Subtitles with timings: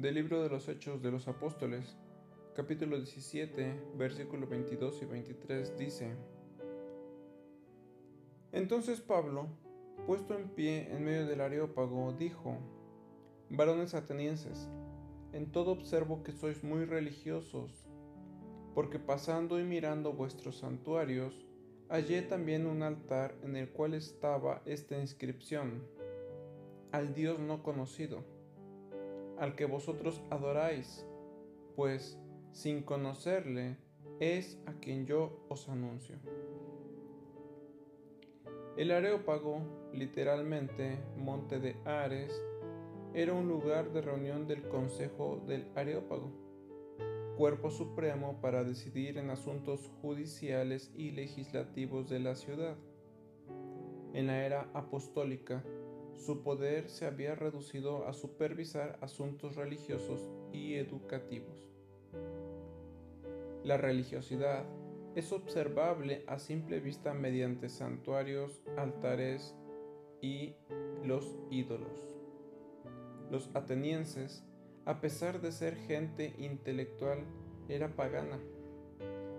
[0.00, 1.94] Del libro de los Hechos de los Apóstoles,
[2.56, 6.16] capítulo 17, versículo 22 y 23 dice,
[8.50, 9.48] Entonces Pablo,
[10.06, 12.56] puesto en pie en medio del areópago, dijo,
[13.50, 14.70] Varones atenienses,
[15.34, 17.86] en todo observo que sois muy religiosos,
[18.74, 21.46] porque pasando y mirando vuestros santuarios,
[21.90, 25.82] hallé también un altar en el cual estaba esta inscripción,
[26.90, 28.39] al Dios no conocido
[29.40, 31.04] al que vosotros adoráis,
[31.74, 32.20] pues
[32.52, 33.78] sin conocerle
[34.20, 36.16] es a quien yo os anuncio.
[38.76, 42.32] El Areópago, literalmente Monte de Ares,
[43.14, 46.30] era un lugar de reunión del Consejo del Areópago,
[47.36, 52.76] cuerpo supremo para decidir en asuntos judiciales y legislativos de la ciudad.
[54.12, 55.64] En la era apostólica,
[56.20, 61.72] su poder se había reducido a supervisar asuntos religiosos y educativos.
[63.64, 64.66] La religiosidad
[65.14, 69.56] es observable a simple vista mediante santuarios, altares
[70.20, 70.54] y
[71.04, 72.18] los ídolos.
[73.30, 74.44] Los atenienses,
[74.84, 77.24] a pesar de ser gente intelectual,
[77.68, 78.38] era pagana.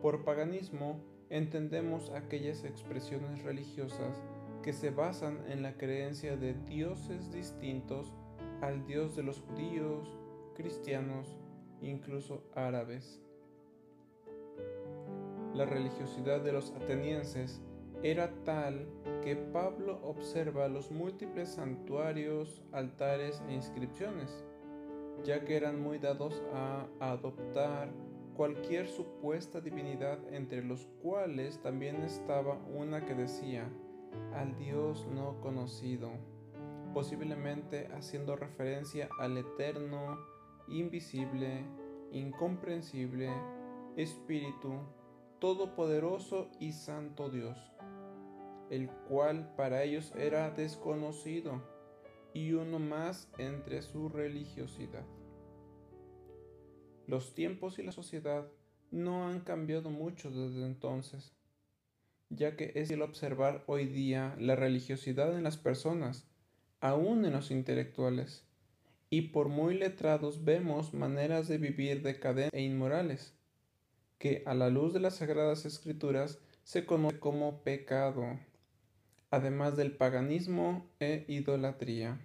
[0.00, 4.22] Por paganismo entendemos aquellas expresiones religiosas
[4.62, 8.14] que se basan en la creencia de dioses distintos
[8.60, 10.16] al dios de los judíos,
[10.54, 11.36] cristianos,
[11.80, 13.20] incluso árabes.
[15.52, 17.60] La religiosidad de los atenienses
[18.02, 18.86] era tal
[19.22, 24.44] que Pablo observa los múltiples santuarios, altares e inscripciones,
[25.24, 27.90] ya que eran muy dados a adoptar
[28.36, 33.68] cualquier supuesta divinidad entre los cuales también estaba una que decía
[34.34, 36.10] al Dios no conocido,
[36.94, 40.18] posiblemente haciendo referencia al eterno,
[40.68, 41.64] invisible,
[42.12, 43.30] incomprensible,
[43.96, 44.74] Espíritu,
[45.38, 47.58] Todopoderoso y Santo Dios,
[48.70, 51.60] el cual para ellos era desconocido
[52.32, 55.04] y uno más entre su religiosidad.
[57.06, 58.46] Los tiempos y la sociedad
[58.90, 61.34] no han cambiado mucho desde entonces
[62.34, 66.26] ya que es el observar hoy día la religiosidad en las personas,
[66.80, 68.44] aún en los intelectuales,
[69.10, 73.34] y por muy letrados vemos maneras de vivir decadentes e inmorales,
[74.18, 78.38] que a la luz de las sagradas escrituras se conoce como pecado,
[79.30, 82.20] además del paganismo e idolatría.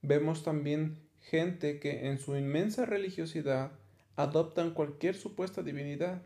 [0.00, 3.72] Vemos también gente que en su inmensa religiosidad
[4.16, 6.22] adoptan cualquier supuesta divinidad,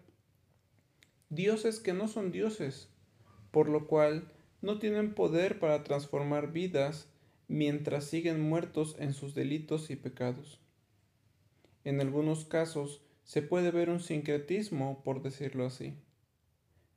[1.29, 2.89] dioses que no son dioses,
[3.51, 4.33] por lo cual
[4.63, 7.09] no tienen poder para transformar vidas
[7.49, 10.61] mientras siguen muertos en sus delitos y pecados.
[11.85, 15.95] En algunos casos se puede ver un sincretismo, por decirlo así,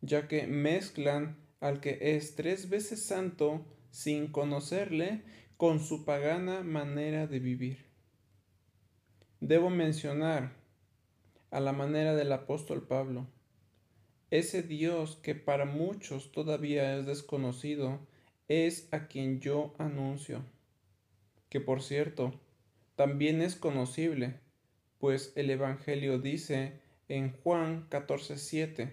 [0.01, 5.23] ya que mezclan al que es tres veces santo sin conocerle
[5.57, 7.85] con su pagana manera de vivir.
[9.41, 10.57] Debo mencionar,
[11.51, 13.27] a la manera del apóstol Pablo,
[14.31, 17.99] ese Dios que para muchos todavía es desconocido
[18.47, 20.43] es a quien yo anuncio,
[21.49, 22.33] que por cierto,
[22.95, 24.39] también es conocible,
[24.99, 26.73] pues el Evangelio dice
[27.07, 28.89] en Juan 14:7,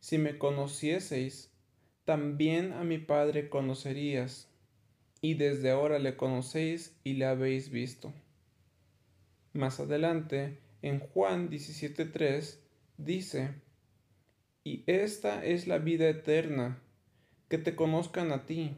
[0.00, 1.50] Si me conocieseis,
[2.04, 4.48] también a mi Padre conocerías,
[5.20, 8.12] y desde ahora le conocéis y le habéis visto.
[9.52, 12.60] Más adelante, en Juan 17:3,
[12.96, 13.54] dice,
[14.68, 16.78] y esta es la vida eterna,
[17.48, 18.76] que te conozcan a ti,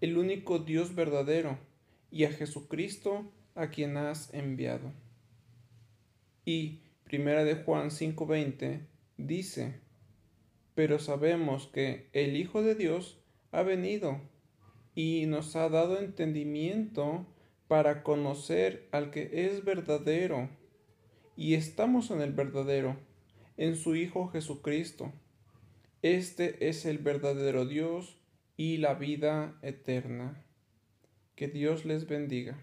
[0.00, 1.58] el único Dios verdadero,
[2.12, 3.24] y a Jesucristo
[3.56, 4.92] a quien has enviado.
[6.44, 8.86] Y Primera de Juan 5:20
[9.16, 9.80] dice,
[10.76, 13.18] pero sabemos que el Hijo de Dios
[13.50, 14.20] ha venido
[14.94, 17.26] y nos ha dado entendimiento
[17.66, 20.48] para conocer al que es verdadero,
[21.36, 22.96] y estamos en el verdadero
[23.56, 25.12] en su Hijo Jesucristo.
[26.02, 28.18] Este es el verdadero Dios
[28.56, 30.44] y la vida eterna.
[31.34, 32.58] Que Dios les bendiga.